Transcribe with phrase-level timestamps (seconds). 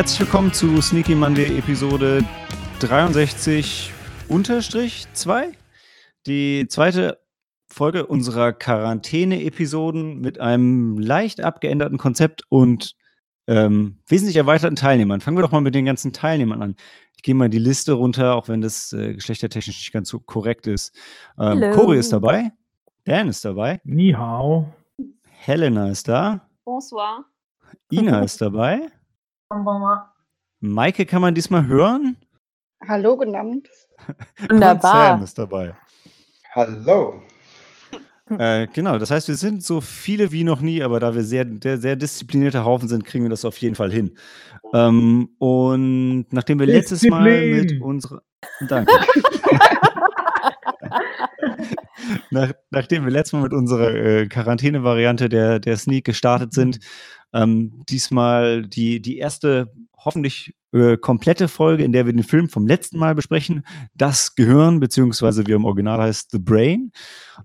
[0.00, 2.24] Herzlich willkommen zu Sneaky Monday Episode
[2.78, 3.92] 63
[4.28, 5.52] unterstrich 2.
[6.26, 7.20] Die zweite
[7.66, 12.96] Folge unserer Quarantäne-Episoden mit einem leicht abgeänderten Konzept und
[13.46, 15.20] ähm, wesentlich erweiterten Teilnehmern.
[15.20, 16.76] Fangen wir doch mal mit den ganzen Teilnehmern an.
[17.14, 20.66] Ich gehe mal die Liste runter, auch wenn das äh, geschlechtertechnisch nicht ganz so korrekt
[20.66, 20.96] ist.
[21.38, 21.76] Ähm, Hello.
[21.76, 22.52] Cory ist dabei.
[23.04, 23.82] Dan ist dabei.
[23.84, 24.72] Ni hao.
[25.28, 26.48] Helena ist da.
[26.64, 27.26] Bonsoir.
[27.90, 28.88] Ina ist dabei.
[30.60, 32.16] Maike kann man diesmal hören.
[32.86, 33.68] Hallo, guten Abend.
[34.06, 35.22] Und Sam Wunderbar.
[35.22, 35.74] ist dabei.
[36.54, 37.20] Hallo.
[38.38, 41.44] Äh, genau, das heißt, wir sind so viele wie noch nie, aber da wir sehr,
[41.44, 44.16] der, sehr disziplinierte Haufen sind, kriegen wir das auf jeden Fall hin.
[44.72, 48.22] Ähm, und nachdem wir letztes Mal mit unserer.
[48.68, 48.92] Danke.
[52.30, 56.80] Nach, nachdem wir letztes Mal mit unserer äh, Quarantäne-Variante der, der Sneak gestartet sind,
[57.32, 62.66] ähm, diesmal die, die erste hoffentlich äh, komplette Folge, in der wir den Film vom
[62.66, 66.92] letzten Mal besprechen, das Gehirn, beziehungsweise wie im Original heißt, The Brain.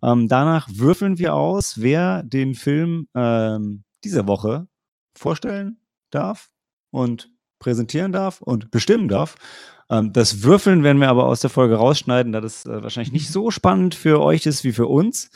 [0.04, 4.68] Ähm, danach würfeln wir aus, wer den Film ähm, dieser Woche
[5.18, 5.80] vorstellen
[6.12, 6.50] darf
[6.92, 9.36] und präsentieren darf und bestimmen darf.
[9.90, 13.30] Ähm, das Würfeln werden wir aber aus der Folge rausschneiden, da das äh, wahrscheinlich nicht
[13.30, 15.30] so spannend für euch ist wie für uns.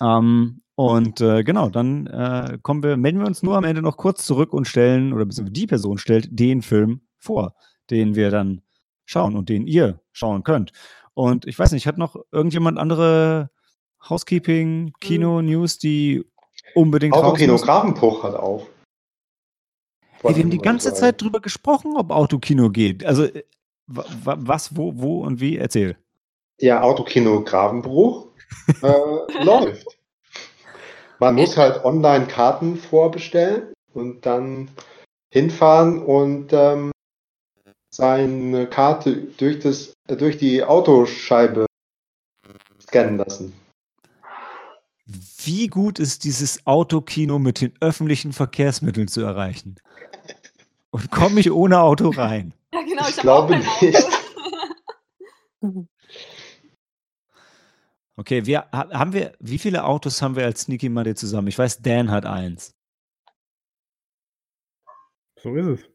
[0.00, 3.96] Ähm, und äh, genau, dann äh, kommen wir, melden wir uns nur am Ende noch
[3.96, 7.54] kurz zurück und stellen, oder beziehungsweise die Person stellt den Film vor,
[7.90, 8.62] den wir dann
[9.06, 10.72] schauen und den ihr schauen könnt.
[11.14, 13.50] Und ich weiß nicht, hat noch irgendjemand andere
[14.06, 16.24] Housekeeping, Kino, News, die
[16.74, 17.64] unbedingt raus Autokino müssen?
[17.64, 18.66] Grafenbruch hat auf.
[20.22, 23.04] Hey, wir haben die ganze Zeit drüber gesprochen, ob Autokino geht.
[23.04, 23.44] Also, äh,
[23.86, 25.56] wa- wa- was, wo, wo und wie?
[25.56, 25.96] Erzähl.
[26.58, 28.28] Ja, Autokino Gravenbruch
[28.82, 28.86] äh,
[29.44, 29.98] läuft.
[31.18, 34.68] Man muss halt online Karten vorbestellen und dann
[35.32, 36.92] hinfahren und ähm,
[37.90, 41.66] seine Karte durch, das, äh, durch die Autoscheibe
[42.82, 43.54] scannen lassen.
[45.06, 49.76] Wie gut ist dieses Autokino mit den öffentlichen Verkehrsmitteln zu erreichen?
[50.90, 52.52] Und komme ich ohne Auto rein?
[52.74, 53.96] Ja, genau, ich, Ich glaube nicht.
[55.62, 55.86] Auto.
[58.18, 61.48] Okay, wir ha- haben wir, wie viele Autos haben wir als Sneaky Monday zusammen?
[61.48, 62.74] Ich weiß, Dan hat eins.
[65.42, 65.90] So ist es.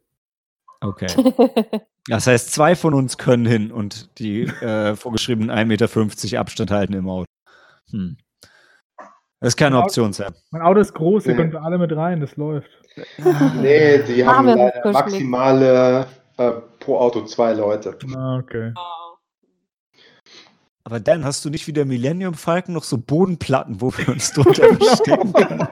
[0.81, 1.07] Okay.
[2.07, 6.93] Das heißt, zwei von uns können hin und die äh, vorgeschriebenen 1,50 Meter Abstand halten
[6.93, 7.25] im Auto.
[7.91, 8.17] Hm.
[9.41, 9.79] Das ist keine.
[9.79, 10.33] Option, Sam.
[10.51, 11.37] Mein Auto ist groß, ihr Nee.
[11.41, 12.69] könnt alle mit rein, das läuft.
[13.59, 16.05] Nee, die haben leider maximale
[16.37, 17.97] äh, pro Auto zwei Leute.
[18.15, 18.71] Ah, okay.
[20.83, 24.31] Aber Dan, hast du nicht wie der Millennium Falcon noch so Bodenplatten, wo wir uns
[24.33, 25.67] drunter verstecken können?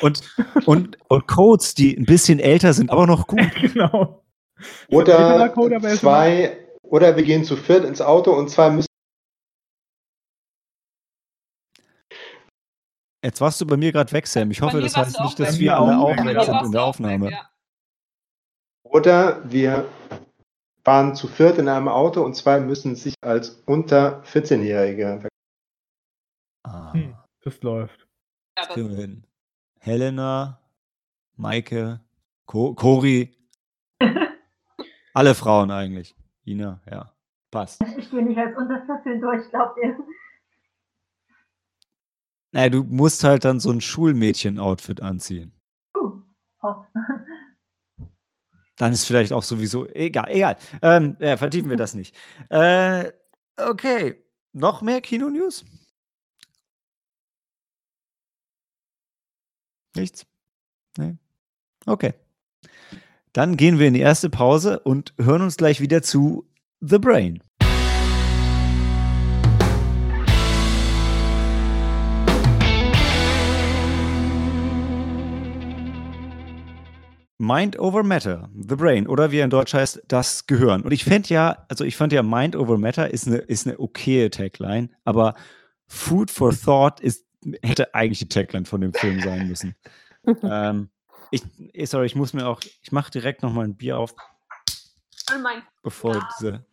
[0.00, 0.20] Und,
[0.66, 3.40] und, und Codes, die ein bisschen älter sind, aber noch gut.
[3.60, 4.22] genau.
[4.90, 5.14] Oder
[5.52, 8.87] er zwei, oder wir gehen zu viert ins Auto und zwei müssen.
[13.24, 14.50] Jetzt warst du bei mir gerade weg, Sam.
[14.50, 16.40] Ich Bei hoffe, das heißt nicht, dass wir alle auch weg.
[16.44, 17.26] sind in der Aufnahme.
[17.26, 17.50] weg, ja.
[18.84, 19.86] Oder wir
[20.84, 25.28] fahren zu viert in einem Auto und zwei müssen sich als unter 14-Jährige.
[26.64, 28.00] Ah, Hm, das läuft.
[28.00, 28.06] Ja,
[28.56, 29.26] das das, kriegen wir hin.
[29.80, 30.60] Helena,
[31.36, 32.00] Maike,
[32.46, 33.36] Co Cori.
[35.14, 36.16] Alle Frauen eigentlich.
[36.46, 37.12] Ina, ja.
[37.50, 37.82] Passt.
[37.96, 39.96] Ich gehe nicht als unter 14 durch, glaubt ihr?
[42.52, 45.52] Naja, du musst halt dann so ein Schulmädchen-Outfit anziehen.
[45.96, 46.22] Uh,
[46.62, 46.86] hopp.
[48.76, 49.86] Dann ist vielleicht auch sowieso.
[49.88, 50.56] Egal, egal.
[50.82, 52.14] Ähm, ja, vertiefen wir das nicht.
[52.48, 53.12] Äh,
[53.56, 54.24] okay.
[54.52, 55.64] Noch mehr Kino-News?
[59.96, 60.26] Nichts?
[60.96, 61.16] Nee?
[61.86, 62.14] Okay.
[63.32, 66.48] Dann gehen wir in die erste Pause und hören uns gleich wieder zu
[66.80, 67.42] The Brain.
[77.40, 80.82] Mind over Matter, The Brain, oder wie er in Deutsch heißt, das Gehirn.
[80.82, 83.78] Und ich fände ja, also ich fand ja Mind over Matter ist eine, ist eine
[83.78, 85.34] okaye Tagline, aber
[85.86, 87.24] Food for Thought ist,
[87.62, 89.76] hätte eigentlich die Tagline von dem Film sein müssen.
[90.42, 90.90] ähm,
[91.30, 91.42] ich,
[91.74, 94.14] eh, sorry, ich muss mir auch, ich mache direkt noch mal ein Bier auf,
[95.32, 96.28] Und mein bevor Ja.
[96.36, 96.66] diese.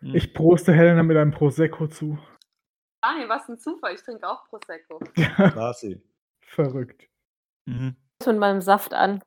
[0.00, 0.14] Hm.
[0.14, 2.18] Ich proste Helena mit einem Prosecco zu.
[3.00, 3.94] Daniel, was ein Zufall.
[3.94, 4.98] Ich trinke auch Prosecco.
[5.14, 6.02] Classy.
[6.42, 7.08] Verrückt.
[7.64, 7.96] Mhm.
[8.26, 9.22] mit meinem Saft an.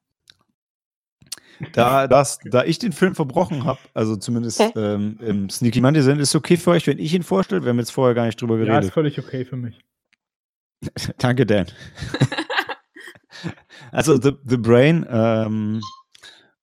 [1.74, 4.80] Da, das, da ich den Film verbrochen habe, also zumindest Okay.
[4.80, 7.64] ähm, im Sneaky Monday sind, ist es okay für euch, wenn ich ihn vorstelle?
[7.64, 8.94] Wir haben jetzt vorher gar nicht drüber Ja, ist geredet.
[8.94, 9.80] völlig okay für mich.
[11.18, 11.68] Danke, Dan.
[13.92, 15.82] also The, The Brain, ähm,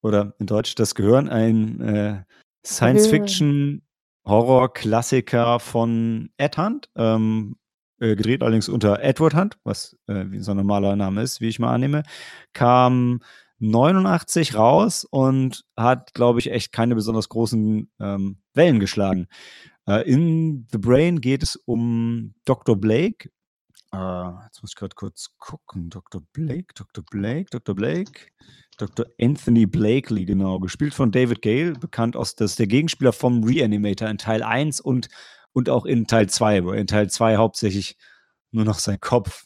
[0.02, 2.22] oder in Deutsch Das Gehirn, ein äh,
[2.66, 7.56] Science-Fiction-Horror-Klassiker von Ed Hunt, ähm,
[8.00, 11.48] äh, gedreht allerdings unter Edward Hunt, was äh, wie so ein normaler Name ist, wie
[11.48, 12.02] ich mal annehme,
[12.52, 13.20] kam
[13.62, 19.28] 89 raus und hat, glaube ich, echt keine besonders großen ähm, Wellen geschlagen.
[19.86, 22.76] Äh, in The Brain geht es um Dr.
[22.76, 23.30] Blake.
[23.92, 25.90] Äh, jetzt muss ich gerade kurz gucken.
[25.90, 26.22] Dr.
[26.32, 27.04] Blake, Dr.
[27.08, 27.74] Blake, Dr.
[27.74, 28.12] Blake.
[28.78, 29.06] Dr.
[29.20, 30.58] Anthony Blakely, genau.
[30.58, 35.08] Gespielt von David Gale, bekannt aus, das der Gegenspieler vom Reanimator in Teil 1 und,
[35.52, 37.96] und auch in Teil 2, wo in Teil 2 hauptsächlich
[38.50, 39.44] nur noch sein Kopf.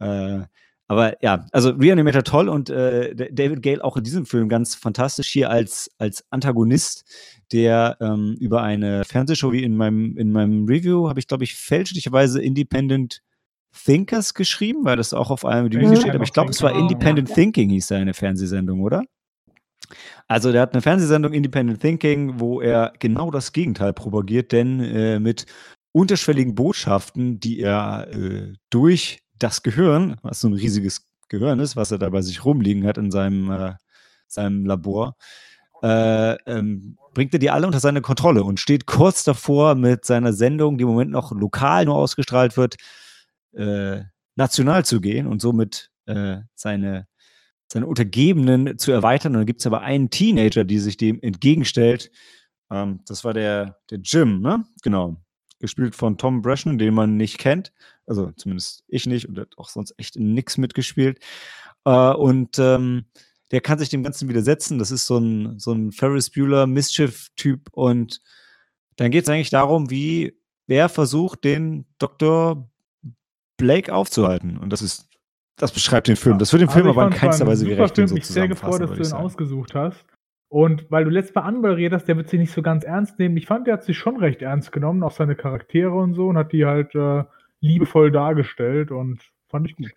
[0.00, 0.42] Äh,
[0.92, 5.28] aber ja, also Reanimator toll und äh, David Gale auch in diesem Film ganz fantastisch
[5.28, 7.04] hier als, als Antagonist,
[7.52, 11.54] der ähm, über eine Fernsehshow, wie in meinem, in meinem Review, habe ich, glaube ich,
[11.54, 13.22] fälschlicherweise Independent
[13.84, 15.96] Thinkers geschrieben, weil das auch auf einem IMDb Mhm.
[15.96, 19.02] steht, aber ich glaube, es war Independent Thinking, hieß seine Fernsehsendung, oder?
[20.28, 25.18] Also der hat eine Fernsehsendung Independent Thinking, wo er genau das Gegenteil propagiert, denn äh,
[25.18, 25.46] mit
[25.92, 31.90] unterschwelligen Botschaften, die er äh, durch das Gehirn, was so ein riesiges Gehirn ist, was
[31.90, 33.74] er da bei sich rumliegen hat in seinem, äh,
[34.26, 35.16] seinem Labor,
[35.82, 40.32] äh, ähm, bringt er die alle unter seine Kontrolle und steht kurz davor mit seiner
[40.32, 42.76] Sendung, die im Moment noch lokal nur ausgestrahlt wird,
[43.54, 44.02] äh,
[44.36, 47.06] national zu gehen und somit äh, seine,
[47.66, 49.32] seine Untergebenen zu erweitern.
[49.32, 52.10] Und dann gibt es aber einen Teenager, die sich dem entgegenstellt.
[52.70, 54.64] Ähm, das war der, der Jim, ne?
[54.82, 55.16] Genau.
[55.58, 57.72] Gespielt von Tom Breshan, den man nicht kennt.
[58.12, 61.18] Also zumindest ich nicht und der hat auch sonst echt in nix mitgespielt.
[61.86, 63.06] Äh, und ähm,
[63.50, 64.78] der kann sich dem Ganzen widersetzen.
[64.78, 67.70] Das ist so ein, so ein Ferris Bueller Mischief-Typ.
[67.72, 68.20] Und
[68.96, 72.68] dann geht es eigentlich darum, wie wer versucht, den Dr.
[73.56, 74.58] Blake aufzuhalten.
[74.58, 75.08] Und das ist,
[75.56, 76.38] das beschreibt den Film.
[76.38, 77.94] Das wird dem Film Also ich aber in keinster ein Weise gerecht.
[77.94, 78.08] Film.
[78.08, 79.24] so mich sehr gefreut, dass du ich ihn sagen.
[79.24, 80.04] ausgesucht hast.
[80.50, 83.38] Und weil du letztes Mal anmoderiert hast, der wird sich nicht so ganz ernst nehmen.
[83.38, 86.36] Ich fand, der hat sich schon recht ernst genommen, auch seine Charaktere und so, und
[86.36, 87.24] hat die halt äh,
[87.62, 89.90] liebevoll dargestellt und fand ich gut.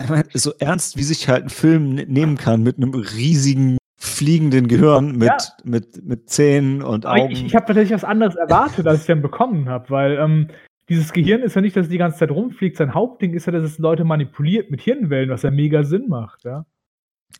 [0.00, 3.78] Ich meine, so ernst, wie sich halt ein Film ne- nehmen kann mit einem riesigen
[3.96, 5.36] fliegenden Gehirn mit, Ja.
[5.64, 7.32] mit, mit Zähnen und Aber Augen.
[7.32, 10.48] ich, ich habe tatsächlich was anderes erwartet, als ich dann bekommen habe, weil ähm,
[10.88, 12.76] dieses Gehirn ist ja nicht, dass es die ganze Zeit rumfliegt.
[12.76, 16.44] Sein Hauptding ist ja, dass es Leute manipuliert mit Hirnwellen, was ja mega Sinn macht.
[16.44, 16.64] Ja,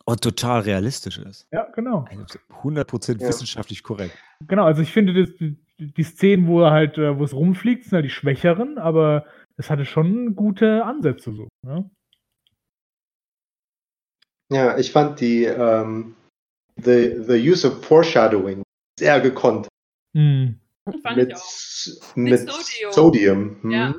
[0.05, 1.46] und total realistisch ist.
[1.52, 2.06] ja genau.
[2.11, 2.25] Also
[2.62, 3.29] 100% Ja.
[3.29, 4.19] wissenschaftlich korrekt.
[4.49, 5.31] Genau, also ich finde, das,
[5.78, 9.25] die, Szenen, wo er halt, äh, wo es rumfliegt, sind halt die schwächeren, aber
[9.56, 11.48] es hatte schon gute Ansätze so.
[11.66, 11.84] Ja?
[14.50, 16.14] Ja, ich fand die ähm,
[16.76, 18.62] the, the use of foreshadowing
[18.98, 19.69] sehr gekonnt.
[20.16, 20.58] Hm.
[21.02, 21.38] Fand mit ich auch.
[21.40, 22.92] S- Mit mit Sodium.
[22.92, 23.62] Sodium.
[23.62, 23.70] hm.
[23.70, 23.94] Ja.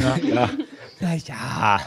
[0.00, 0.50] Ja, ja.
[1.00, 1.80] ja, ja.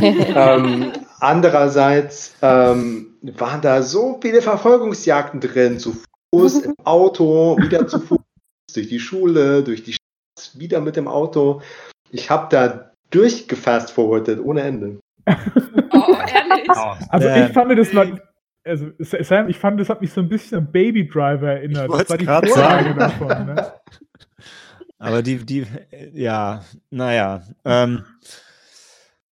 [0.56, 5.96] ähm, andererseits ähm, waren da so viele Verfolgungsjagden drin, zu
[6.34, 8.18] Fuß, im Auto, wieder zu Fuß,
[8.74, 11.60] durch die Schule, durch die Stadt, wieder mit dem Auto.
[12.10, 15.00] Ich habe da durchgefast forwardet ohne Ende.
[15.92, 16.70] Oh, ehrlich?
[17.08, 18.06] Also Äh, ich fand, das war,
[18.64, 21.90] also Sam, ich fand, das hat mich so ein bisschen an Baby Driver erinnert.
[21.90, 22.98] Ich Das war die Vorlage sagen.
[22.98, 23.28] davon.
[23.46, 23.72] Ne?
[24.98, 25.66] Aber die, die,
[26.14, 27.42] ja, naja.
[27.64, 28.04] Ähm,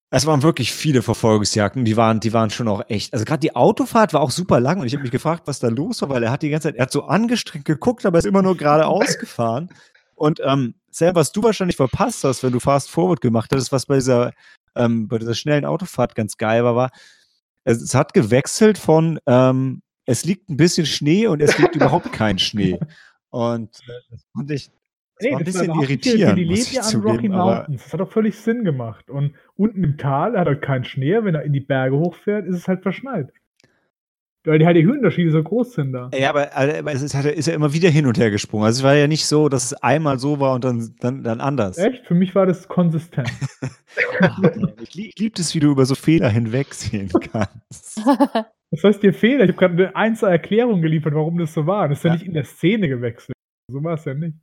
[0.09, 3.13] es waren wirklich viele Verfolgungsjagden, die waren, die waren schon auch echt.
[3.13, 5.67] Also gerade die Autofahrt war auch super lang und ich habe mich gefragt, was da
[5.67, 8.19] los war, weil er hat die ganze Zeit, er hat so angestrengt geguckt, aber er
[8.19, 9.69] ist immer nur geradeaus gefahren.
[10.15, 13.85] Und ähm, Sam, was du wahrscheinlich verpasst hast, wenn du Fast Forward gemacht hattest, was
[13.85, 14.31] bei dieser,
[14.75, 16.91] ähm, bei dieser schnellen Autofahrt ganz geil war, war,
[17.65, 22.13] es, es hat gewechselt von ähm, es liegt ein bisschen Schnee und es liegt überhaupt
[22.13, 22.79] kein Schnee.
[23.29, 24.71] Und äh, das fand ich,
[25.19, 27.83] das war ein bisschen die- irritierend, Die lebt ja an Rocky Mountains.
[27.83, 29.09] Das hat doch völlig Sinn gemacht.
[29.09, 31.24] Und unten im Tal er hat halt keinen Schnee.
[31.24, 33.31] Wenn er in die Berge hochfährt, ist es halt verschneit.
[34.45, 36.09] Weil die halt die Höhenunterschiede so groß sind da.
[36.17, 38.63] Ja, aber, aber es ist, hat, ist ja immer wieder hin und her gesprungen.
[38.65, 41.41] Also es war ja nicht so, dass es einmal so war und dann, dann, dann
[41.41, 41.77] anders.
[41.77, 42.05] Echt?
[42.05, 43.29] Für mich war das konsistent.
[44.81, 48.01] ich lieb, ich lieb es, wie du über so Fehler hinwegsehen kannst.
[48.71, 49.43] Das heißt, dir Fehler.
[49.43, 51.89] Ich habe gerade eine einzelne Erklärung geliefert, warum das so war.
[51.89, 52.15] Das ist ja, Ja.
[52.15, 53.36] nicht in der Szene gewechselt.
[53.69, 54.38] So war es ja nicht.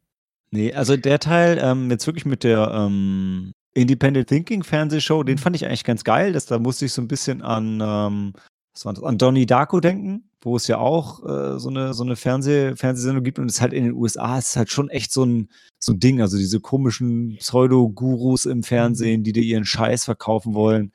[0.50, 5.56] Nee, also der Teil ähm, jetzt wirklich mit der ähm, Independent Thinking Fernsehshow, den fand
[5.56, 6.32] ich eigentlich ganz geil.
[6.32, 8.32] Das, da musste ich so ein bisschen an, ähm,
[8.72, 12.04] was war das, an Donnie Darko denken, wo es ja auch äh, so eine, so
[12.04, 15.24] eine Fernseh, Fernsehsendung gibt und es halt in den USA ist halt schon echt so
[15.24, 15.48] ein,
[15.80, 16.20] so ein Ding.
[16.20, 20.92] Also diese komischen Pseudo-Gurus im Fernsehen, die dir ihren Scheiß verkaufen wollen.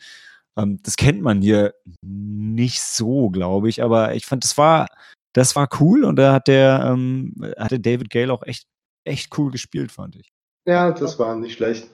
[0.58, 4.88] Ähm, das kennt man hier nicht so, glaube ich, aber ich fand, das war,
[5.34, 8.65] das war cool und da hat der, ähm, hatte David Gale auch echt,
[9.06, 10.29] echt cool gespielt, fand ich.
[10.68, 11.89] Ja, das war nicht schlecht.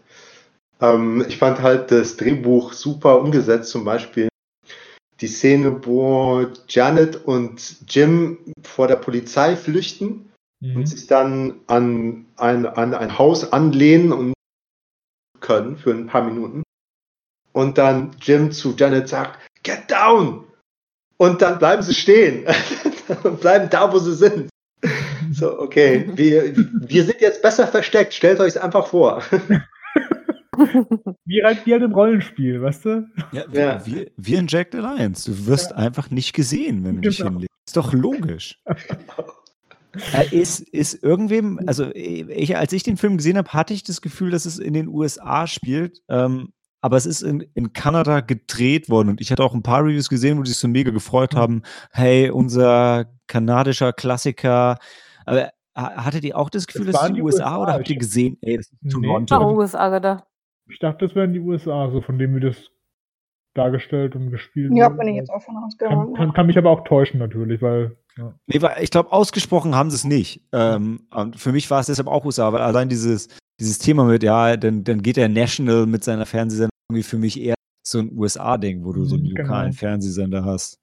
[0.81, 4.27] Ähm, ich fand halt das Drehbuch super umgesetzt, zum Beispiel
[5.21, 10.31] die Szene, wo Janet und Jim vor der Polizei flüchten
[10.61, 10.77] Mhm.
[10.77, 14.33] und sich dann an ein, an ein Haus anlehnen und
[15.41, 16.63] können für ein paar Minuten.
[17.53, 20.45] Und dann Jim zu Janet sagt, get down!
[21.17, 22.45] Und dann bleiben sie stehen
[23.23, 24.49] und bleiben da, wo sie sind.
[25.35, 29.21] So, okay, wir, wir sind jetzt besser versteckt, stellt euch einfach vor.
[31.25, 33.07] Wie halt, wie halt im Rollenspiel, weißt du?
[33.33, 33.85] Ja, Ja.
[33.85, 35.25] Wir, wir in Jack the Lions.
[35.25, 37.31] Du wirst einfach nicht gesehen, wenn du dich Genau.
[37.31, 37.49] hinlegst.
[37.67, 38.59] Ist doch logisch.
[40.13, 44.01] Äh, ist, ist irgendwem, also ich, als ich den Film gesehen habe, hatte ich das
[44.01, 46.01] Gefühl, dass es in den USA spielt.
[46.09, 46.49] Ähm,
[46.81, 50.09] aber es ist in, in Kanada gedreht worden und ich hatte auch ein paar Reviews
[50.09, 51.37] gesehen, wo die sich so mega gefreut Mhm.
[51.37, 51.61] haben.
[51.91, 54.79] Hey, unser kanadischer Klassiker.
[55.25, 57.57] Aber ha- hattet ihr auch das Gefühl, Das das, ist waren die die USA, USA,
[57.61, 58.91] oder habt ihr gesehen, ey, das ist Nee.
[58.91, 59.35] Toronto?
[59.39, 60.23] Nach USA gedacht.
[60.69, 62.57] Ich dachte, das wären die USA, so von dem wir das
[63.53, 66.13] dargestellt und gespielt Ja, bin ich jetzt auch von kann, ausgegangen.
[66.13, 67.97] kann, kann mich aber auch täuschen, natürlich, weil.
[68.17, 68.33] Ja.
[68.47, 70.41] Nee, weil ich glaube, ausgesprochen haben sie es nicht.
[70.51, 73.27] Ähm, und für mich war es deshalb auch USA, weil allein dieses,
[73.59, 77.39] dieses Thema mit, ja, dann, dann geht der National mit seiner Fernsehsendung irgendwie für mich
[77.39, 77.55] eher
[77.85, 79.41] so ein USA-Ding, wo du so einen Mhm, genau.
[79.47, 80.79] lokalen Fernsehsender hast.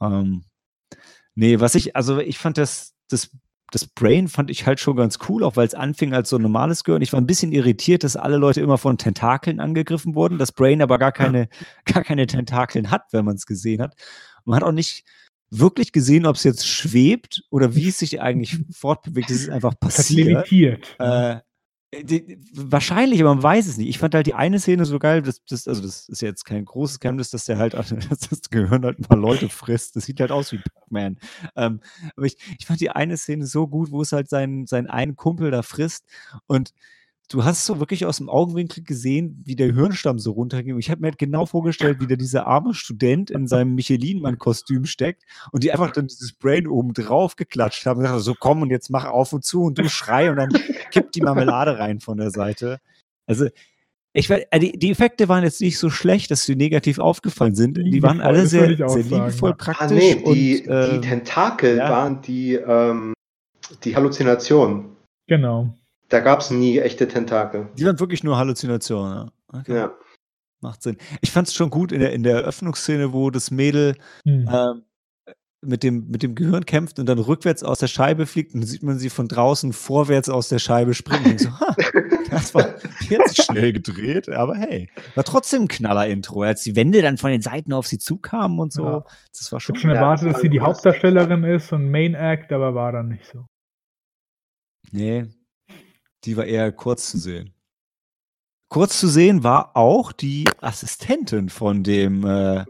[0.00, 0.44] Ähm,
[1.34, 3.30] nee, was ich, also ich fand das, das,
[3.72, 6.42] das Brain fand ich halt schon ganz cool, auch weil es anfing als so ein
[6.42, 7.02] normales Gehirn.
[7.02, 10.82] Ich war ein bisschen irritiert, dass alle Leute immer von Tentakeln angegriffen wurden, das Brain
[10.82, 11.48] aber gar keine,
[11.86, 13.94] gar keine Tentakeln hat, wenn man es gesehen hat.
[14.44, 15.04] Man hat auch nicht
[15.50, 19.30] wirklich gesehen, ob es jetzt schwebt oder wie es sich eigentlich fortbewegt.
[19.30, 20.28] Es ist einfach Das hat passiert.
[20.28, 20.96] limitiert.
[20.98, 21.36] Äh,
[21.92, 23.88] die, wahrscheinlich, aber man weiß es nicht.
[23.88, 26.44] Ich fand halt die eine Szene so geil, das, das, also das ist ja jetzt
[26.44, 29.96] kein großes Geheimnis, dass der halt, dass das Gehirn halt ein paar Leute frisst.
[29.96, 31.18] Das sieht halt aus wie Pac-Man.
[31.54, 31.80] Ähm,
[32.16, 35.16] aber ich, ich fand die eine Szene so gut, wo es halt seinen, seinen einen
[35.16, 36.06] Kumpel da frisst
[36.46, 36.72] und
[37.32, 40.78] du hast so wirklich aus dem Augenwinkel gesehen, wie der Hirnstamm so runterging.
[40.78, 45.24] Ich habe mir halt genau vorgestellt, wie da dieser arme Student in seinem Michelin-Mann-Kostüm steckt
[45.50, 48.70] und die einfach dann dieses Brain oben drauf geklatscht haben und gesagt, so komm und
[48.70, 50.50] jetzt mach auf und zu und du schrei und dann
[50.90, 52.80] kippt die Marmelade rein von der Seite.
[53.26, 53.46] Also
[54.12, 57.54] ich weiß, äh, die, die Effekte waren jetzt nicht so schlecht, dass sie negativ aufgefallen
[57.54, 57.78] sind.
[57.78, 59.56] Die waren alle sehr, sehr liebevoll ja.
[59.56, 59.90] praktisch.
[59.90, 61.90] Ah, nee, die, und, äh, die Tentakel ja.
[61.90, 63.14] waren die, ähm,
[63.84, 64.96] die Halluzination.
[65.28, 65.74] Genau.
[66.12, 67.68] Da gab es nie echte Tentakel.
[67.78, 69.30] die waren wirklich nur Halluzinationen.
[69.52, 69.58] Ja.
[69.60, 69.74] Okay.
[69.76, 69.94] Ja.
[70.60, 70.98] Macht Sinn.
[71.22, 74.46] Ich fand es schon gut in der, in der Eröffnungsszene, wo das Mädel Hm.
[74.52, 74.82] ähm,
[75.64, 78.68] mit, dem, mit dem Gehirn kämpft und dann rückwärts aus der Scheibe fliegt und dann
[78.68, 81.36] sieht man sie von draußen vorwärts aus der Scheibe springen.
[81.36, 81.74] Ich so, ha,
[82.30, 82.74] das war
[83.08, 86.42] jetzt schnell gedreht, aber hey, war trotzdem ein Knaller-Intro.
[86.42, 89.04] Als die Wände dann von den Seiten auf sie zukamen und so, Ja.
[89.38, 89.76] das war Ich schon.
[89.76, 90.60] hab schon erwartet, das dass sie die.
[90.60, 93.46] Hauptdarstellerin ist und Main Act, aber war dann nicht so.
[94.90, 95.26] Nee,
[96.24, 97.52] die war eher kurz zu sehen.
[98.68, 102.64] Kurz zu sehen war auch die Assistentin von dem, äh,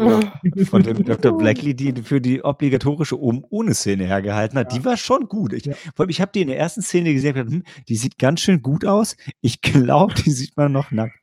[0.65, 1.31] von dem Dr.
[1.39, 4.73] Blackley, die für die obligatorische Oben ohne Szene hergehalten hat.
[4.73, 5.53] Die war schon gut.
[5.53, 5.75] Ich, Ja.
[5.97, 8.63] allem, ich habe die in der ersten Szene gesehen, gedacht, hm, die sieht ganz schön
[8.63, 9.17] gut aus.
[9.43, 11.23] Ich glaube, die sieht man noch nackt.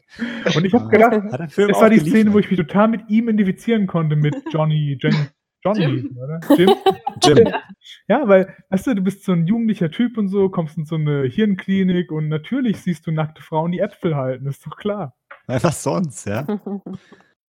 [0.56, 1.14] Und ich habe gedacht,
[1.58, 2.46] das war die auch Szene, wo geliefert.
[2.46, 5.28] ich mich total mit ihm identifizieren konnte, mit Johnny, Jen,
[5.64, 6.18] Johnny, Jim.
[6.18, 6.40] oder?
[6.58, 6.70] Jim?
[7.24, 7.54] Jim.
[8.08, 10.96] Ja, weil, weißt du, du bist so ein jugendlicher Typ und so, kommst in so
[10.96, 15.16] eine Hirnklinik und natürlich siehst du nackte Frauen, die Äpfel halten, ist doch klar.
[15.48, 16.46] Was sonst, ja?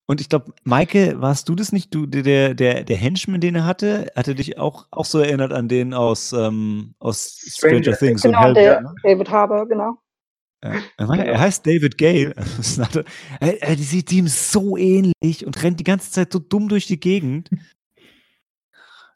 [0.06, 1.94] Und ich glaube, Maike, warst du das nicht?
[1.94, 5.68] Du, der, der, der Henchman, den er hatte, hatte dich auch, auch so erinnert an
[5.68, 8.23] den aus, ähm, aus Stranger, Stranger Things.
[8.23, 8.94] Genau, Hellboy, der ne?
[9.02, 9.99] David Harbour, genau.
[10.62, 10.75] Ja.
[10.99, 12.34] Er, heißt David Gale.
[13.40, 16.87] Er, er, die sieht ihm so ähnlich und rennt die ganze Zeit so dumm durch
[16.87, 17.50] die Gegend.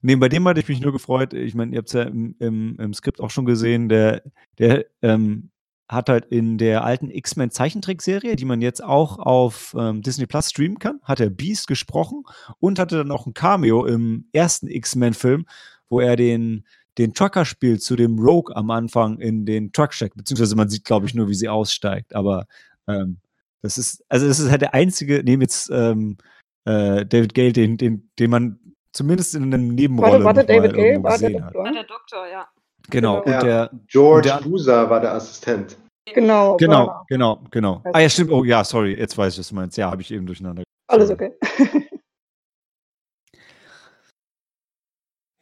[0.01, 1.35] Nee, bei dem hatte ich mich nur gefreut.
[1.35, 3.89] Ich meine, ihr habt es ja im, im, im Skript auch schon gesehen.
[3.89, 4.23] Der,
[4.59, 5.51] der ähm,
[5.89, 10.51] hat halt in der alten X-Men Zeichentrickserie, die man jetzt auch auf ähm, Disney Plus
[10.51, 12.25] streamen kann, hat er Beast gesprochen
[12.61, 15.47] und hatte dann auch ein Cameo im ersten X-Men-Film,
[15.89, 16.65] wo er den,
[16.99, 20.17] den Trucker spielt zu dem Rogue am Anfang in den Truck steckt.
[20.17, 22.15] Beziehungsweise man sieht, glaube ich, nur, wie sie aussteigt.
[22.15, 22.47] Aber
[22.87, 23.19] ähm,
[23.63, 26.19] das ist, also das ist halt der einzige, neben jetzt ähm,
[26.67, 28.59] äh, David Gale, den, den, den man
[28.99, 31.55] zumindest in einer Nebenrolle Warte, warte, noch mal David Gale irgendwo war der gesehen hat.
[31.55, 31.73] War Doktor.
[31.73, 32.49] der Doktor, ja.
[32.91, 33.23] Genau.
[33.23, 33.37] Genau.
[33.37, 35.79] Und der, George der- Buser war der Assistent.
[36.15, 36.57] Genau.
[36.57, 37.05] genau, Burner.
[37.09, 37.83] genau, genau.
[37.93, 38.31] Ah ja, stimmt.
[38.33, 39.77] Oh ja, sorry, jetzt weiß ich, was du meinst.
[39.77, 40.63] Ja, habe ich eben durcheinander.
[40.89, 41.35] Alles okay.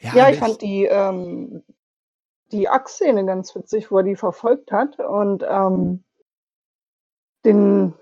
[0.03, 1.63] Ja, ich das- fand die, ähm,
[2.53, 6.05] die Axt-Szene ganz witzig, wo er die verfolgt hat und ähm,
[7.45, 7.95] den,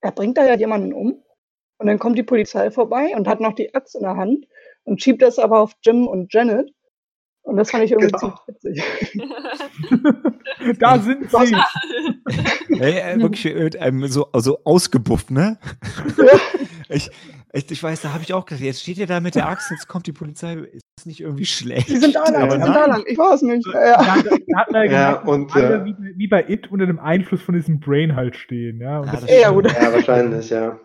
[0.00, 1.22] er bringt da ja jemanden um
[1.78, 4.46] und dann kommt die Polizei vorbei und hat noch die Axt in der Hand
[4.84, 6.70] und schiebt das aber auf Jim und Janet
[7.42, 8.34] und das fand ich irgendwie Genau.
[8.62, 10.00] ziemlich witzig.
[10.78, 11.54] Da sind sie!
[12.80, 15.58] Ey, äh, wirklich mit einem so, so ausgebufft, ne?
[16.88, 17.10] Ich,
[17.52, 19.72] ich, ich weiß, da habe ich auch gedacht, jetzt steht ihr da mit der Axt,
[19.72, 20.52] jetzt kommt die Polizei.
[20.54, 21.88] Ist das nicht irgendwie schlecht?
[21.88, 23.02] Die sind da lang, die sind da lang.
[23.08, 23.66] Ich weiß nicht.
[23.74, 23.80] Ja.
[23.80, 27.00] Ja, da, da hat man ja, Ja, und, äh, wie, wie bei It unter dem
[27.00, 28.80] Einfluss von diesem Brain halt stehen.
[28.80, 29.72] Ja, und Ja, das das ist Ja, schon- gut.
[29.72, 30.78] Ja, wahrscheinlich, ja.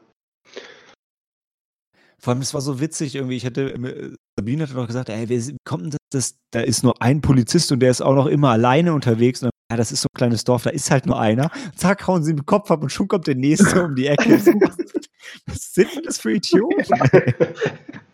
[2.24, 3.36] Vor allem, es war so witzig irgendwie.
[3.36, 6.36] Ich hatte, äh, Sabine hatte noch gesagt, ey, wer wie kommt denn das, das?
[6.51, 9.42] Da ist nur ein Polizist und der ist auch noch immer alleine unterwegs.
[9.42, 11.50] Und dann, ja, das ist so ein kleines Dorf, da ist halt nur einer.
[11.75, 14.38] Zack, hauen sie den Kopf ab und schon kommt der nächste um die Ecke.
[14.38, 14.78] So, was,
[15.48, 16.94] was sind denn das für Idioten?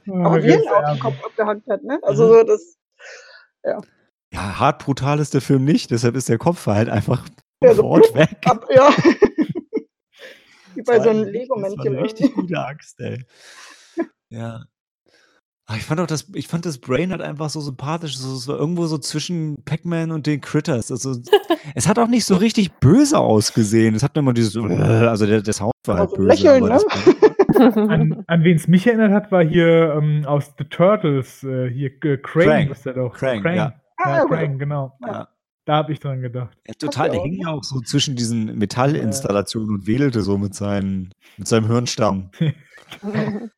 [0.09, 0.99] Aber er auch den.
[0.99, 1.99] Kopf abgehackt hat, ne?
[2.01, 2.77] Also so das.
[3.63, 7.25] Ja, hart brutal ist der Film nicht, deshalb ist der Kopf halt einfach
[7.61, 8.37] Ja, so sofort weg.
[8.45, 8.89] Ab, ja.
[10.75, 11.97] Wie bei so einem Lego-Männchen.
[11.97, 13.25] richtig gute Axt, ey.
[14.29, 14.65] Ja.
[15.69, 18.17] Aber ich fand auch das, ich fand das Brain halt einfach so sympathisch.
[18.17, 20.91] So, es war irgendwo so zwischen Pac-Man und den Critters.
[20.91, 21.17] Also,
[21.75, 23.93] es hat auch nicht so richtig böse ausgesehen.
[23.93, 26.27] Es hat immer dieses, äh, also der, der Sound war halt Also böse.
[26.29, 26.79] Lächeln, ne?
[27.89, 31.91] An, an wen es mich erinnert hat, war hier ähm, aus The Turtles, äh, hier
[32.03, 32.69] äh, Krang.
[32.69, 33.13] ist der doch.
[33.15, 33.55] Krang, Krang.
[33.55, 33.73] ja.
[33.97, 34.35] Ah, Ja, okay.
[34.35, 34.95] Krang, genau.
[35.05, 35.27] ja.
[35.65, 36.55] Da habe ich dran gedacht.
[36.65, 41.11] Ja, total, der hing ja auch so zwischen diesen Metallinstallationen und wedelte so mit, seinen,
[41.37, 42.29] mit seinem Hirnstamm.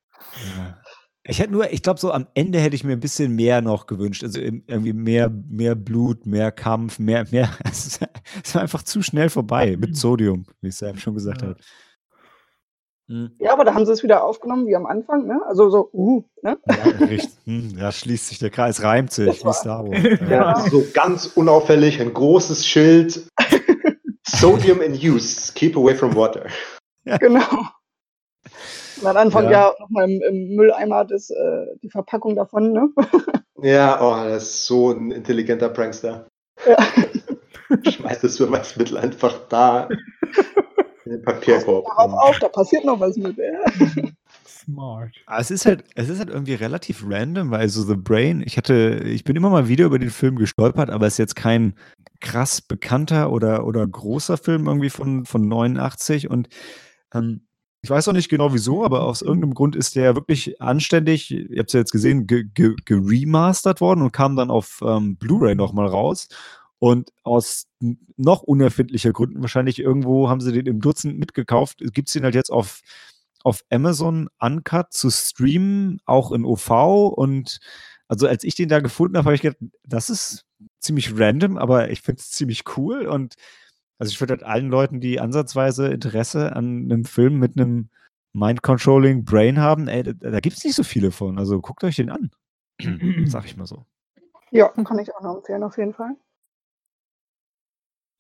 [0.58, 0.78] Ja.
[1.24, 3.86] Ich hätte nur, ich glaube, so am Ende hätte ich mir ein bisschen mehr noch
[3.86, 4.24] gewünscht.
[4.24, 7.50] Also irgendwie mehr, mehr Blut, mehr Kampf, mehr, mehr.
[8.44, 11.50] Es war einfach zu schnell vorbei mit Sodium, wie Sam schon gesagt Ja.
[11.50, 11.58] hat.
[13.10, 15.40] Hm, Ja, aber da haben sie es wieder aufgenommen wie am Anfang, ne?
[15.48, 16.58] Also so, uh, ne?
[16.68, 17.32] Ja, richtig.
[17.46, 20.02] Hm, ja, schließt sich der Kreis, reimt sich, wie Star Wars.
[20.22, 20.30] Ja.
[20.30, 23.28] Ja, so ganz unauffällig, ein großes Schild.
[24.28, 25.52] Sodium in use.
[25.54, 26.46] Keep away from water.
[27.20, 27.66] Genau.
[29.02, 29.52] Und am Anfang Ja.
[29.52, 32.90] ja, nochmal im, im Mülleimer das, äh, die Verpackung davon, ne?
[33.62, 36.28] Ja, oh, das ist so ein intelligenter Prankster.
[36.66, 36.78] Ja.
[37.92, 39.90] Schmeißt das Beweismittel einfach da
[41.04, 41.86] in den Papierkorb.
[41.86, 43.38] Darauf auf, da passiert noch was mit.
[43.38, 44.10] Ja.
[44.48, 45.12] Smart.
[45.26, 48.58] Aber es ist halt, es ist halt irgendwie relativ random, weil so The Brain, ich
[48.58, 51.74] hatte, ich bin immer mal wieder über den Film gestolpert, aber es ist jetzt kein
[52.22, 56.50] krass bekannter oder, oder großer Film irgendwie von, von 89 und
[57.14, 57.48] ähm,
[57.82, 61.60] ich weiß auch nicht genau wieso, aber aus irgendeinem Grund ist der wirklich anständig, ihr
[61.60, 65.56] habt es ja jetzt gesehen, ge- ge- geremastert worden und kam dann auf ähm, Blu-ray
[65.56, 66.28] nochmal raus.
[66.82, 67.68] Und aus
[68.16, 72.36] noch unerfindlicher Gründen, wahrscheinlich irgendwo haben sie den im Dutzend mitgekauft, gibt es den halt
[72.36, 72.82] jetzt auf,
[73.44, 76.70] auf Amazon Uncut zu streamen, auch in OV.
[77.16, 77.60] Und
[78.08, 80.46] also als ich den da gefunden habe, habe ich gedacht, das ist
[80.80, 83.08] ziemlich random, aber ich finde es ziemlich cool.
[83.08, 83.36] Und
[84.00, 87.90] also ich würde halt allen Leuten, die ansatzweise Interesse an einem Film mit einem
[88.34, 91.38] Mind-Controlling Brain haben, ey, da, da gibt es nicht so viele von.
[91.38, 92.32] Also guckt euch den an.
[93.26, 93.86] Sag ich mal so.
[94.52, 96.16] ja, kann ich auch noch empfehlen, auf jeden Fall.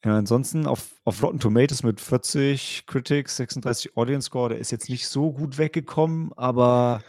[0.03, 4.89] Ja, ansonsten auf, auf Rotten Tomatoes mit 40 Critics, 36 Audience Score, der ist jetzt
[4.89, 7.03] nicht so gut weggekommen, aber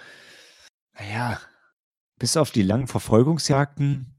[0.95, 1.41] naja,
[2.19, 4.15] bis auf die langen Verfolgungsjagden.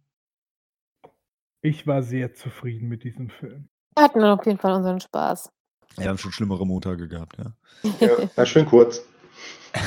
[1.61, 3.69] Ich war sehr zufrieden mit diesem Film.
[3.95, 5.49] Wir hatten auf jeden Fall unseren Spaß.
[5.97, 7.53] Wir haben schon schlimmere Montage gehabt, ja.
[7.99, 9.01] Ja, war schön kurz.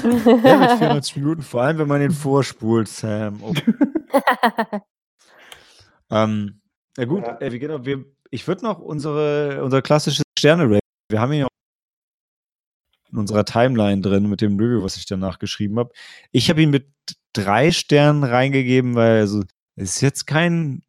[0.03, 3.43] Ja, mit 94 Minuten, vor allem wenn man den vorspult, Sam.
[3.43, 3.55] Oh.
[6.11, 6.61] Ähm,
[6.97, 7.41] ja gut, Ja.
[7.41, 10.79] äh, genau, wir, ich würde noch unsere, unser klassisches sterne
[11.11, 11.49] wir haben ihn ja
[13.11, 15.93] in unserer Timeline drin mit dem Review, was ich danach geschrieben habe.
[16.31, 16.89] Ich habe ihn mit
[17.33, 19.43] drei Sternen reingegeben, weil also,
[19.77, 20.83] es ist jetzt kein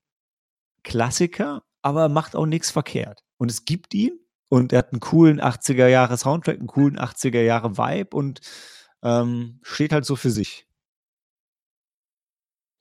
[0.83, 3.23] Klassiker, aber er macht auch nichts verkehrt.
[3.37, 4.19] Und es gibt ihn
[4.49, 8.41] und er hat einen coolen 80er Jahre Soundtrack, einen coolen 80er Jahre Vibe und
[9.03, 10.67] ähm, steht halt so für sich.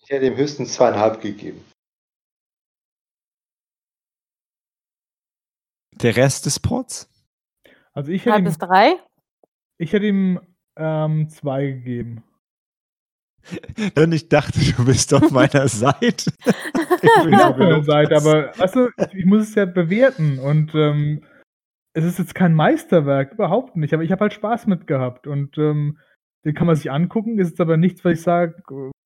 [0.02, 1.62] Ich hätte ihm höchstens zweieinhalb gegeben.
[5.92, 7.10] Der Rest des Pots?
[7.92, 8.94] Also ich hätte Halb ihm, bis drei?
[9.76, 10.40] ich hätte ihm
[10.76, 12.24] ähm, zwei gegeben.
[13.96, 16.33] Und ich dachte, du bist auf meiner Seite.
[17.02, 20.74] Ich bin auf gelobt Seite, aber weißt du, ich, ich muss es ja bewerten und
[20.74, 21.22] ähm,
[21.92, 25.59] es ist jetzt kein Meisterwerk, überhaupt nicht, aber ich habe halt Spaß mit gehabt und
[25.59, 25.98] ähm,
[26.46, 28.54] den kann man sich angucken, ist jetzt aber nichts, was ich sage,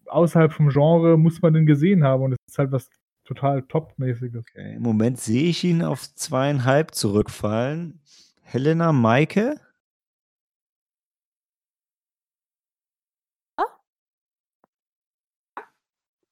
[0.07, 2.89] außerhalb vom Genre muss man den gesehen haben und es ist halt was
[3.25, 4.45] total Top-mäßiges.
[4.49, 8.01] Okay, Im Moment sehe ich ihn auf zweieinhalb zurückfallen.
[8.43, 9.61] Helena Maike?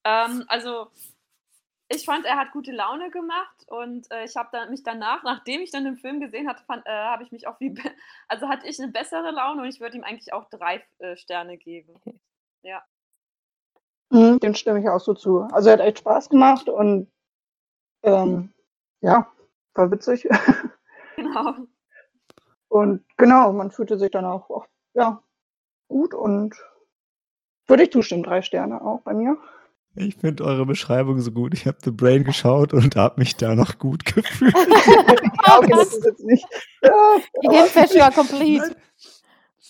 [0.07, 0.87] Ähm, also,
[1.89, 5.61] ich fand, er hat gute Laune gemacht und äh, ich habe dann mich danach, nachdem
[5.61, 7.81] ich dann den Film gesehen hatte, fand, äh, habe ich mich auch wie, be-
[8.29, 11.57] also hatte ich eine bessere Laune und ich würde ihm eigentlich auch drei äh, Sterne
[11.57, 11.93] geben.
[14.09, 15.41] Mhm, dem stimme ich auch so zu.
[15.51, 17.11] Also er hat echt Spaß gemacht und
[18.03, 18.53] ähm,
[19.01, 19.31] ja,
[19.73, 20.27] war witzig.
[21.17, 21.67] Genau.
[22.69, 25.23] Und genau, man fühlte sich dann auch, auch ja,
[25.89, 26.55] gut und
[27.67, 29.37] würde ich zustimmen, drei Sterne auch bei mir.
[29.99, 31.53] Ich finde eure Beschreibung so gut.
[31.53, 34.53] Ich habe The Brain geschaut und habe mich da noch gut gefühlt.
[35.57, 36.45] okay, das ist jetzt nicht.
[36.83, 36.91] Ja,
[37.41, 38.75] Gehirnfäsche war complete.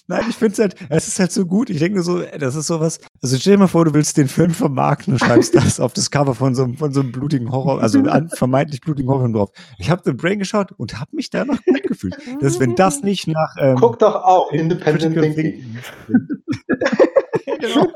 [0.09, 1.69] Nein, ich finde es halt, es ist halt so gut.
[1.69, 2.99] Ich denke so, das ist sowas.
[3.21, 6.11] Also stell dir mal vor, du willst den Film vermarkten und schreibst das auf das
[6.11, 9.49] Cover von so, einem- von so einem blutigen Horror, also an, vermeintlich blutigen Horrorfilm drauf.
[9.79, 12.15] Ich habe The Brain geschaut und habe mich da noch gut gefühlt.
[12.39, 15.77] Das, wenn das nicht nach ähm, Guck doch auch Independent Thinking.
[17.59, 17.87] Genau.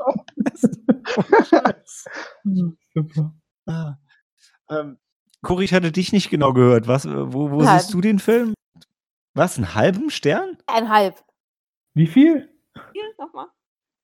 [2.94, 3.34] Super.
[3.66, 3.96] Ah.
[4.70, 4.98] Ähm,
[5.60, 6.88] ich hatte dich nicht genau gehört.
[6.88, 7.80] Was, äh, wo wo Halb.
[7.80, 8.54] siehst du den Film?
[9.34, 10.56] Was, einen halben Stern?
[10.66, 11.22] Einhalb.
[11.94, 12.48] Wie viel?
[12.92, 13.46] Hier nochmal.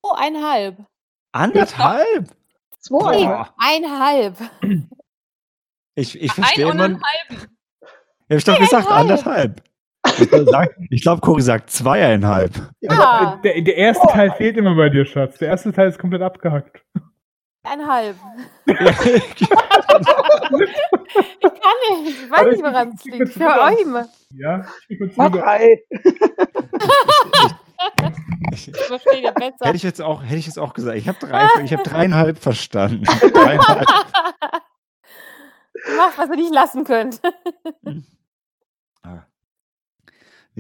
[0.03, 0.85] Oh, einhalb.
[1.33, 2.31] Anderthalb?
[2.81, 3.17] zwei.
[3.17, 4.37] Nee, einhalb.
[5.95, 6.85] Ich, ich Ein verstehe und immer.
[6.85, 7.59] einen halben.
[8.29, 9.63] Ja, ich glaube, gesagt anderthalb.
[10.91, 12.53] Ich, glaube, Cory sagt zweieinhalb.
[12.89, 15.39] Ah, Äh, Der, der erste Teil fehlt immer bei dir, Schatz.
[15.39, 16.83] Der erste Teil ist komplett abgehackt.
[17.65, 18.17] einhalb.
[18.67, 18.75] Ja,
[21.41, 22.23] Ich kann nicht.
[22.23, 23.29] Ich weiß Aber nicht, ich- woran es liegt.
[23.29, 24.07] ich- Für euch immer.
[24.35, 25.11] Ja, ich bin
[28.53, 28.67] ich,
[29.23, 30.97] ja hätte ich jetzt auch, hätte ich jetzt auch gesagt.
[30.97, 33.05] Ich habe drei, ich habe dreieinhalb verstanden.
[33.05, 33.87] dreieinhalb.
[35.89, 37.21] Du machst, was ihr nicht lassen könnt.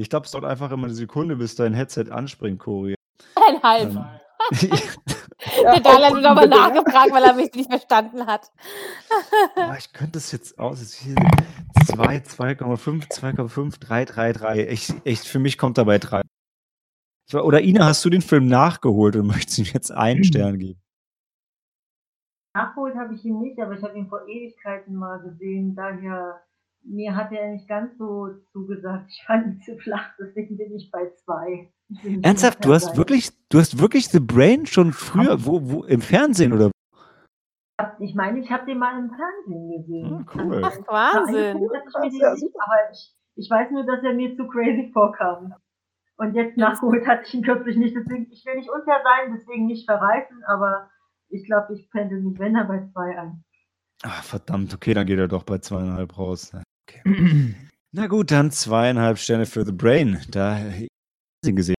[0.00, 2.94] Ich glaube, es dauert einfach immer eine Sekunde, bis dein Headset anspringt, Cory.
[3.34, 3.90] Einhalb.
[3.90, 4.04] Ähm,
[5.62, 8.50] Der Daniel hat nochmal nachgefragt, weil er mich nicht verstanden hat.
[9.54, 10.80] Boah, ich könnte es jetzt aus.
[10.80, 11.14] es ist hier
[11.86, 14.64] 2, 2,5, 2,5, 3, 3, 3.
[14.66, 16.22] Echt, echt, für mich kommt dabei 3.
[17.28, 20.58] Ich war- Oder Ina, hast du den Film nachgeholt und möchtest ihm jetzt einen Stern
[20.58, 20.80] geben?
[22.54, 25.74] Nachgeholt habe ich ihn nicht, aber ich habe ihn vor Ewigkeiten mal gesehen.
[25.76, 26.40] Daher,
[26.82, 29.10] mir hat er nicht ganz so zugesagt.
[29.10, 31.72] Ich fand ihn zu flach, deswegen bin ich bei zwei.
[31.88, 36.00] Ich Ernsthaft, du hast wirklich, du hast wirklich The Brain schon früher, wo, wo, im
[36.00, 36.70] Fernsehen oder?
[38.00, 40.12] Ich meine, ich habe den mal im Fernsehen gesehen.
[40.12, 40.62] Ah, cool.
[40.64, 41.56] Ach, Wahnsinn.
[42.04, 45.54] ich Ja, aber ich, ich weiß nur, dass er mir zu crazy vorkam.
[46.16, 49.66] Und jetzt nachgeholt hatte ich ihn kürzlich nicht, deswegen, ich will nicht unfair sein, deswegen
[49.66, 50.90] nicht verreißen, aber
[51.28, 53.44] ich glaube, ich pendel mich, wenn er bei zwei ein.
[54.02, 56.52] Ah, verdammt, okay, dann geht er doch bei zweieinhalb raus.
[57.04, 57.54] Okay.
[57.92, 60.20] Na gut, dann zweieinhalb Sterne für The Brain.
[60.30, 60.88] Da hab ich
[61.46, 61.74] ihn gesehen.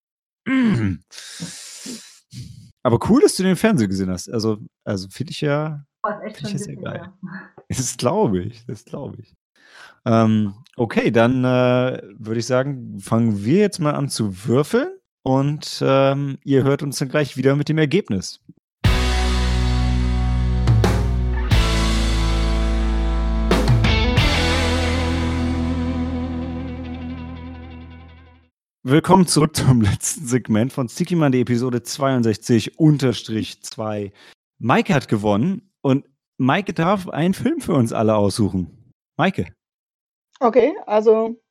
[2.83, 4.29] Aber cool, dass du den Fernsehen gesehen hast.
[4.29, 7.01] Also, also finde ich ja, schon ich bisschen geil.
[7.01, 7.13] her.
[7.67, 9.35] das glaube ich, das glaube ich.
[10.05, 14.89] Ähm, okay, dann äh, würde ich sagen, fangen wir jetzt mal an zu würfeln
[15.23, 18.41] und ähm, ihr hört uns dann gleich wieder mit dem Ergebnis.
[28.83, 34.13] Willkommen zurück zum letzten Segment von Sticky die Episode 62 unterstrich 2.
[34.57, 36.05] Maike hat gewonnen und
[36.37, 38.93] Maike darf einen Film für uns alle aussuchen.
[39.17, 39.51] Maike.
[40.39, 41.41] Okay, also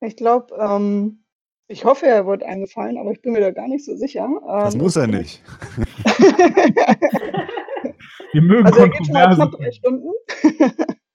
[0.00, 1.22] ich glaube, ähm,
[1.68, 4.28] ich hoffe, er wird eingefallen, aber ich bin mir da gar nicht so sicher.
[4.44, 5.44] Das Ähm, muss er nicht.
[8.32, 9.36] Wir mögen also er geht schon Kontroversen.
[9.36, 10.08] knapp drei Stunden.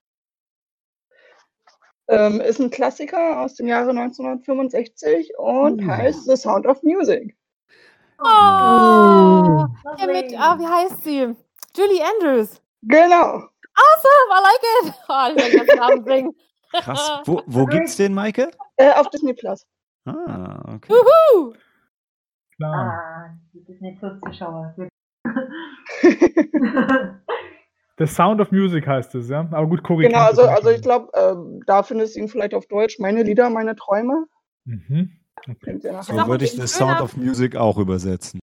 [2.08, 5.86] ähm, ist ein Klassiker aus dem Jahre 1965 und Uh.
[5.86, 7.36] heißt The Sound of Music.
[8.18, 8.24] Oh,
[9.84, 10.06] Lovely.
[10.12, 11.34] mit, ah, wie heißt sie?
[11.76, 12.60] Julie Andrews.
[12.82, 13.42] Genau.
[13.74, 14.94] Awesome, I like it.
[15.08, 16.36] Oh, ich will das Namen singen.
[16.72, 17.20] Krass.
[17.26, 18.50] Wo, wo gibt's den, Maike?
[18.76, 19.66] Äh, auf Disney Plus.
[20.06, 20.92] Ah, okay.
[20.92, 21.54] Wuhu.
[22.56, 22.74] Klar.
[22.74, 24.74] Ah, die Disney Plus Zuschauer.
[28.06, 29.46] The Sound of Music heißt es, ja.
[29.52, 30.06] Aber gut, Cory.
[30.06, 32.98] genau, also, also ich glaube, ähm, da findest du ihn vielleicht auf Deutsch.
[32.98, 34.26] Meine Lieder, meine Träume.
[34.64, 35.12] Mhm.
[35.48, 35.78] Okay.
[36.02, 38.40] So würde ich The Sound of Music auch übersetzen.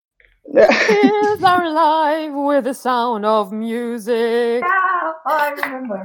[0.51, 0.63] Ja.
[0.63, 4.61] Is our life with the sound of music.
[4.61, 6.03] ja, I remember.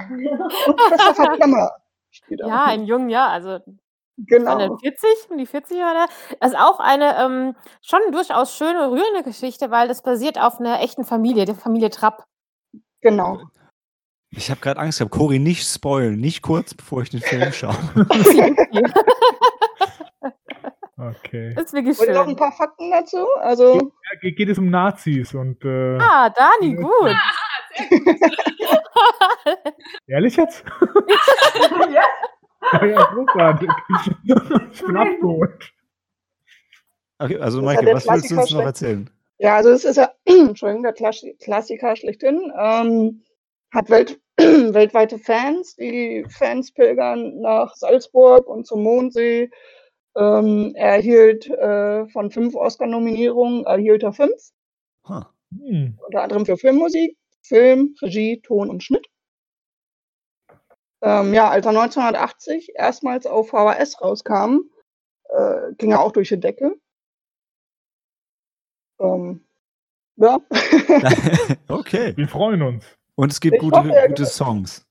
[0.66, 1.70] Und Christopher Plummer
[2.28, 3.64] Ja, in jungen Jahren, also
[4.16, 4.52] Genau.
[4.52, 6.06] An den 40, um die 40 Jahre.
[6.38, 10.80] Das ist auch eine ähm, schon durchaus schöne, rührende Geschichte, weil das basiert auf einer
[10.82, 12.24] echten Familie, der Familie Trapp.
[13.04, 13.40] Genau.
[14.30, 17.76] Ich habe gerade Angst gehabt, Cory nicht spoilen, nicht kurz bevor ich den Film schaue.
[20.96, 21.52] okay.
[21.54, 22.36] Das ist wirklich Wollt ihr noch ein schön.
[22.36, 23.24] paar Fakten dazu?
[23.40, 27.14] Also, Ja, ge- geht es um Nazis und äh, Ah, Dani, gut.
[30.06, 30.64] ehrlich jetzt?
[31.92, 33.68] ja, ja, großartig.
[34.72, 35.70] ich bin abgeholt.
[37.18, 39.10] Okay, also der was willst du uns noch erzählen?
[39.38, 42.52] Ja, also es ist ja, Entschuldigung, der Klass- Klassiker schlechthin.
[42.58, 43.24] Ähm,
[43.72, 45.76] hat Welt, weltweite Fans.
[45.76, 49.50] Die Fans pilgern nach Salzburg und zum Mondsee
[50.16, 54.52] Ähm, er erhielt äh, von fünf Oscar-Nominierungen, erhielt er fünf.
[55.08, 55.22] Huh.
[55.52, 55.98] Hm.
[56.06, 59.06] Unter anderem für Filmmusik, Film, Regie, Ton und Schnitt.
[61.02, 64.60] Ähm, ja, als er 1980 erstmals auf VHS rauskam,
[65.30, 66.76] äh, ging er auch durch die Decke.
[68.98, 69.44] Ähm,
[70.16, 70.38] ja.
[71.68, 72.16] okay.
[72.16, 72.84] Wir freuen uns.
[73.16, 74.26] Und es gibt Ich gute, hoffe, gute.
[74.26, 74.86] Songs.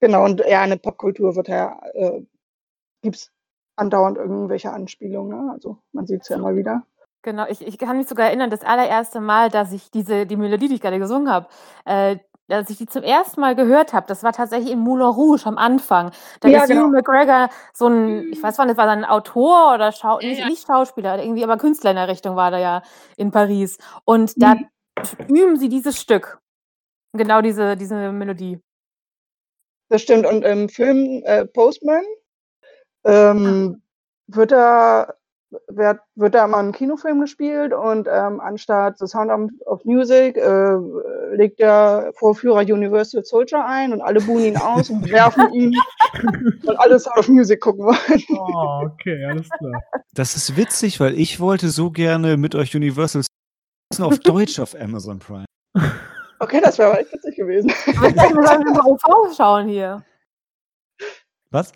[0.00, 2.22] genau, und ja, in der Popkultur wird er, äh,
[3.02, 3.32] gibt es
[3.76, 5.38] andauernd irgendwelche Anspielungen.
[5.38, 5.52] Ne?
[5.52, 6.86] Also man sieht es ja immer wieder.
[7.22, 10.68] Genau, ich, ich kann mich sogar erinnern, das allererste Mal, dass ich diese, die Melodie,
[10.68, 11.48] die ich gerade gesungen habe,
[11.84, 15.46] äh, als ich die zum ersten Mal gehört habe, das war tatsächlich in Moulin Rouge
[15.46, 16.10] am Anfang.
[16.40, 16.82] Da Ja, ist genau.
[16.82, 20.48] Ewan McGregor so ein, ich weiß nicht, war ein Autor oder Schau Ja, nicht, ja.
[20.48, 22.82] nicht Schauspieler, irgendwie, aber Künstler in der Richtung war der ja
[23.16, 23.78] in Paris.
[24.04, 24.68] Und da Mhm.
[25.28, 26.38] üben sie dieses Stück.
[27.12, 28.60] Genau diese, diese Melodie.
[29.88, 30.26] Das stimmt.
[30.26, 32.04] Und im Film äh, Postman
[33.04, 33.82] ähm,
[34.28, 35.14] wird da
[35.68, 39.30] wird, wird da mal ein Kinofilm gespielt und ähm, anstatt The Sound
[39.66, 40.76] of, Music äh,
[41.34, 45.74] legt der Vorführer Universal Soldier ein und alle buhen ihn aus und werfen ihn,
[46.64, 48.22] weil alle Sound of Music gucken wollen.
[48.30, 49.82] Oh, okay, alles klar.
[50.14, 53.22] Das ist witzig, weil ich wollte so gerne mit euch Universal
[54.00, 55.46] auf Deutsch auf Amazon Prime.
[56.38, 57.72] Okay, das wäre aber echt witzig gewesen.
[57.96, 60.04] Aber wir sollen unsere OV schauen hier.
[61.50, 61.72] Was?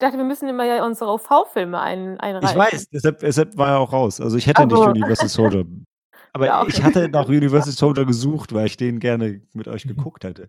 [0.00, 2.48] Ich dachte, wir müssen immer ja unsere OV-Filme ein, einreichen.
[2.48, 4.18] Ich weiß, deshalb, deshalb war er auch raus.
[4.18, 4.88] Also ich hätte nicht Also.
[4.88, 5.66] Universal Soldier.
[6.32, 6.70] Aber Ja, okay.
[6.72, 10.48] ich hatte nach Universal Soldier gesucht, weil ich den gerne mit euch geguckt hätte.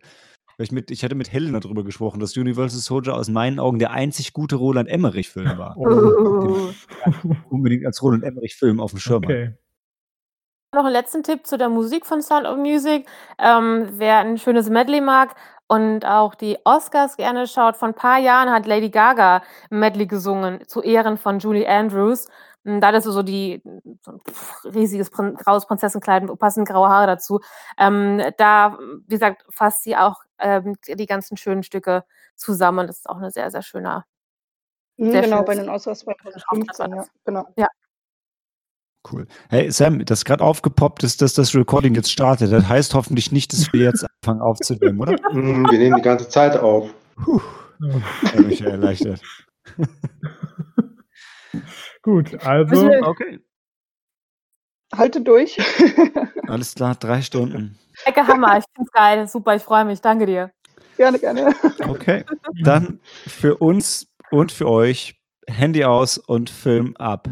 [0.56, 3.78] Weil ich, mit, ich hatte mit Helen darüber gesprochen, dass Universal Soldier aus meinen Augen
[3.78, 5.76] der einzig gute Roland Emmerich-Film war.
[5.76, 6.70] Oh.
[7.50, 9.26] Unbedingt als Roland Emmerich-Film auf dem Schirm.
[9.26, 9.54] Okay.
[10.74, 13.06] noch einen letzten Tipp zu der Musik von Sound of Music.
[13.38, 15.36] Ähm, wer ein schönes Medley mag
[15.72, 20.68] und auch die Oscars gerne schaut, vor ein paar Jahren hat Lady Gaga Medley gesungen
[20.68, 22.28] zu Ehren von Julie Andrews.
[22.66, 23.62] Da hat sie so die
[24.02, 24.20] so ein
[24.66, 27.40] riesiges Prin graues Prinzessenkleid, passend graue Haare dazu.
[27.78, 32.04] Ähm, da, wie gesagt, fasst sie auch ähm, die ganzen schönen Stücke
[32.36, 32.86] zusammen.
[32.88, 34.06] Das ist auch eine sehr, sehr schöner.
[34.98, 37.48] Mhm, Sehr genau, bei den Oscars Auftritt war 2015, ja, genau.
[39.10, 39.26] Cool.
[39.50, 42.52] Hey Sam, das gerade aufgepoppt ist, dass das Recording jetzt startet.
[42.52, 45.14] Das heißt hoffentlich nicht, dass wir jetzt anfangen aufzunehmen, oder?
[45.34, 46.94] Mm, Wir nehmen die ganze Zeit auf.
[47.16, 47.42] Puh,
[48.50, 49.22] ich ja erleichtert.
[52.04, 53.40] Gut, also Okay.
[54.96, 55.58] Halte durch.
[56.48, 57.78] Alles klar, drei Stunden.
[58.06, 59.28] Ecke Hammer, ich finde es geil.
[59.28, 60.02] Super, ich freue mich.
[60.02, 60.52] Danke dir.
[60.98, 61.56] gerne, gerne.
[61.88, 62.26] Okay.
[62.62, 67.30] Dann für uns und für euch Handy aus und Film ab.